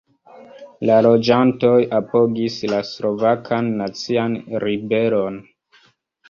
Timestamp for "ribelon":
4.65-5.39